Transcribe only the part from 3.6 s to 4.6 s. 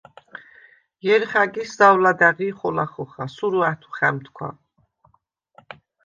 ა̈თუ ხა̈მთქუ̂ა.